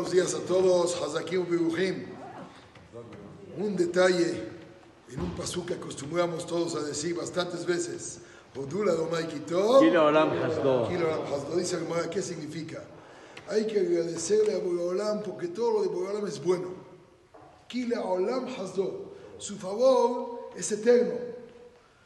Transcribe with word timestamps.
buenos 0.00 0.12
días 0.14 0.34
a 0.34 0.38
todos. 0.46 0.96
Hazakim 1.02 1.44
Beruchim. 1.44 2.06
Un 3.58 3.76
detalle 3.76 4.48
en 5.12 5.20
un 5.20 5.36
pasú 5.36 5.66
que 5.66 5.74
acostumbramos 5.74 6.46
todos 6.46 6.74
a 6.74 6.80
decir 6.80 7.14
bastantes 7.14 7.66
veces. 7.66 8.20
Odula 8.56 8.94
Domai 8.94 9.28
Kitov. 9.28 9.80
Kilo 9.80 10.06
Olam 10.06 10.30
Hasdo. 10.30 10.88
Kilo 10.88 11.06
Olam 11.06 11.26
Hasdo. 11.30 11.54
Dice 11.54 11.76
¿qué 12.10 12.22
significa? 12.22 12.82
Hay 13.48 13.66
que 13.66 13.80
agradecerle 13.80 14.54
a 14.54 14.58
Boreolam 14.58 15.22
porque 15.22 15.48
todo 15.48 15.72
lo 15.72 15.82
de 15.82 15.88
Boreolam 15.88 16.26
es 16.26 16.42
bueno. 16.42 16.68
Kila 17.68 18.00
Olam 18.00 18.46
Hasdo. 18.46 19.12
Su 19.36 19.56
favor 19.56 20.48
es 20.56 20.72
eterno. 20.72 21.12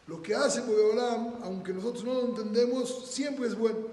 Lo 0.08 0.20
que 0.20 0.34
hace 0.34 0.62
Boreolam, 0.62 1.34
aunque 1.44 1.72
nosotros 1.72 2.02
no 2.02 2.14
lo 2.14 2.26
entendemos, 2.26 3.06
siempre 3.08 3.46
es 3.46 3.56
bueno. 3.56 3.86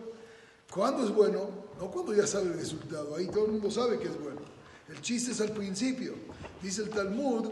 ¿Cuándo 0.71 1.03
es 1.03 1.13
bueno? 1.13 1.49
No 1.77 1.91
cuando 1.91 2.13
ya 2.15 2.25
sabe 2.25 2.47
el 2.47 2.53
resultado. 2.53 3.15
Ahí 3.15 3.27
todo 3.27 3.45
el 3.45 3.51
mundo 3.51 3.69
sabe 3.69 3.99
que 3.99 4.07
es 4.07 4.17
bueno. 4.19 4.39
El 4.87 5.01
chiste 5.01 5.31
es 5.33 5.41
al 5.41 5.51
principio. 5.51 6.13
Dice 6.61 6.83
el 6.83 6.89
Talmud, 6.89 7.49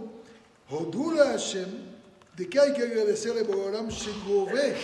Hodula 0.69 1.25
Hashem, 1.25 1.67
de 2.37 2.49
que 2.49 2.59
hay 2.59 2.73
que 2.73 2.83
agradecerle 2.83 3.41
a 3.41 3.43
Boreolam 3.43 3.89
Shegove, 3.89 4.75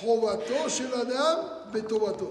Jovato 0.00 0.68
Shel 0.68 0.92
Adam 0.94 1.70
Betovato. 1.72 2.30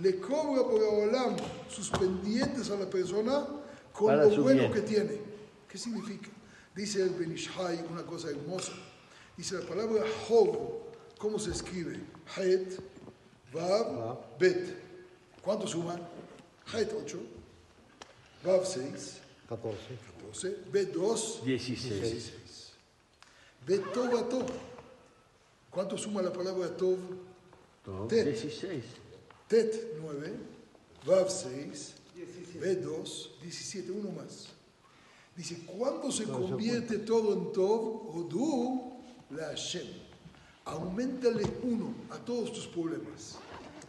Le 0.00 0.20
cobra 0.20 0.62
Boreolam 0.62 1.36
sus 1.68 1.90
pendientes 1.90 2.70
a 2.70 2.76
la 2.76 2.88
persona 2.88 3.46
con 3.92 4.06
Para 4.06 4.26
lo 4.26 4.42
bueno 4.42 4.60
bien. 4.60 4.72
que 4.72 4.80
tiene. 4.82 5.20
¿Qué 5.68 5.76
significa? 5.76 6.28
Dice 6.74 7.02
el 7.02 7.10
Benishai 7.10 7.84
una 7.90 8.04
cosa 8.04 8.30
hermosa. 8.30 8.72
Dice 9.36 9.56
la 9.56 9.62
palabra 9.62 10.04
Hov, 10.28 10.56
¿cómo 11.18 11.38
se 11.38 11.50
escribe? 11.50 11.98
Het, 12.36 12.78
Vav, 13.52 14.18
Bet. 14.38 14.76
¿Cuánto 15.42 15.66
suman? 15.66 16.00
Het 16.72 16.92
8, 16.92 17.18
Vav 18.42 18.64
6, 18.64 19.20
14. 19.48 19.98
14, 20.20 20.70
Bet 20.70 20.92
2, 20.92 21.40
16. 21.44 22.00
16. 22.00 22.72
Bet 23.64 23.92
Tov 23.92 24.16
a 24.16 24.22
Tov. 24.28 24.50
¿Cuánto 25.70 25.96
suma 25.96 26.22
la 26.22 26.30
palabra 26.30 26.76
Tov? 26.76 26.98
Tet. 28.08 28.26
16. 28.26 28.84
Tet 29.48 29.96
9, 30.00 30.30
Vav 31.04 31.28
6, 31.28 31.94
B2, 32.60 33.40
17, 33.42 33.90
uno 33.90 34.10
más. 34.10 34.48
Dice, 35.36 35.64
¿cuándo 35.66 36.12
se 36.12 36.24
convierte 36.24 36.98
todo 36.98 37.32
en 37.32 37.52
Tov? 37.52 38.16
Odu 38.16 38.92
la 39.30 39.48
Hashem. 39.48 39.86
Aumentale 40.66 41.42
uno 41.62 41.94
a 42.10 42.18
todos 42.18 42.52
tus 42.52 42.66
problemas. 42.66 43.38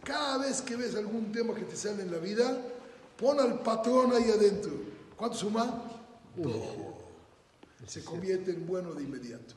Cada 0.04 0.38
vez 0.38 0.60
que 0.62 0.76
ves 0.76 0.94
algún 0.96 1.30
tema 1.30 1.54
que 1.54 1.62
te 1.62 1.76
sale 1.76 2.02
en 2.02 2.10
la 2.10 2.18
vida, 2.18 2.60
pon 3.16 3.38
al 3.38 3.60
patrón 3.60 4.12
ahí 4.12 4.30
adentro. 4.30 4.72
¿Cuánto 5.16 5.36
suma? 5.36 5.82
Uno. 6.36 7.02
Se 7.86 8.02
convierte 8.04 8.50
en 8.52 8.66
bueno 8.66 8.94
de 8.94 9.02
inmediato. 9.02 9.54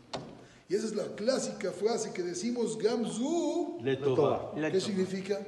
Y 0.67 0.75
esa 0.75 0.88
es 0.88 0.95
la 0.95 1.16
clásica 1.16 1.71
frase 1.71 2.11
que 2.11 2.23
decimos, 2.23 2.77
Gamzu. 2.77 3.79
¿Qué 4.71 4.81
significa? 4.81 5.39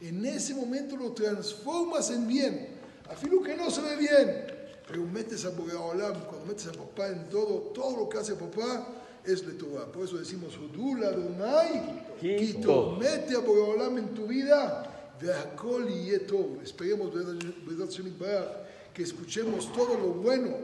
En 0.00 0.24
ese 0.24 0.54
momento 0.54 0.96
lo 0.96 1.12
transformas 1.12 2.10
en 2.10 2.26
bien. 2.26 2.68
Afilo 3.10 3.42
que 3.42 3.56
no 3.56 3.70
se 3.70 3.80
ve 3.80 3.96
bien, 3.96 4.46
pero 4.86 5.02
metes 5.04 5.44
a 5.44 5.50
Boreolam, 5.50 6.24
cuando 6.24 6.46
metes 6.46 6.66
a 6.66 6.72
papá 6.72 7.08
en 7.08 7.28
todo, 7.28 7.72
todo 7.72 7.96
lo 7.96 8.08
que 8.08 8.18
hace 8.18 8.34
papá 8.34 8.86
es 9.26 9.44
Letová. 9.46 9.86
Por 9.86 10.04
eso 10.04 10.16
decimos, 10.16 10.56
Hudula 10.56 11.10
Donai, 11.10 12.06
Quito. 12.20 12.96
Mete 12.98 13.34
a 13.36 13.40
Boreolam 13.40 13.98
en 13.98 14.08
tu 14.14 14.26
vida, 14.26 15.12
Veakol 15.20 15.90
y 15.90 16.10
Yetov. 16.10 16.62
Esperemos, 16.62 17.12
Vedat 17.12 17.90
Shem 17.90 18.06
Yitbaraj, 18.06 18.48
que 18.94 19.02
escuchemos 19.02 19.70
todo 19.72 19.94
lo 19.98 20.08
bueno, 20.14 20.56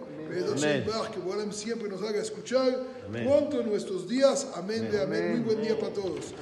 Amén. 0.65 0.85
Que 1.13 1.21
Boreolam 1.21 1.53
siempre 1.53 1.89
nos 1.89 2.03
haga 2.03 2.23
escuchar 2.23 2.87
Amén. 3.07 3.27
pronto 3.27 3.61
en 3.61 3.69
nuestros 3.69 4.09
días. 4.09 4.47
Amén 4.55 4.91
de 4.91 5.03
amén. 5.03 5.33
Muy 5.33 5.41
buen 5.41 5.63
día 5.63 5.79
para 5.79 5.93
todos. 5.93 6.33